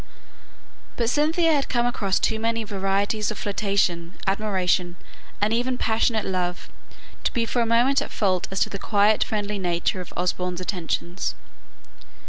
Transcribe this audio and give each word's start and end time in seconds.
But 0.97 1.11
Cynthia 1.11 1.53
had 1.53 1.69
come 1.69 1.85
across 1.85 2.17
too 2.19 2.39
many 2.39 2.63
varieties 2.63 3.29
of 3.29 3.37
flirtation, 3.37 4.15
admiration, 4.25 4.95
and 5.39 5.53
even 5.53 5.77
passionate 5.77 6.25
love, 6.25 6.69
to 7.23 7.31
be 7.31 7.45
for 7.45 7.61
a 7.61 7.67
moment 7.67 8.01
at 8.01 8.09
fault 8.09 8.47
as 8.49 8.59
to 8.61 8.69
the 8.71 8.79
quiet 8.79 9.23
friendly 9.23 9.59
nature 9.59 10.01
of 10.01 10.11
Osborne's 10.17 10.59
attentions. 10.59 11.35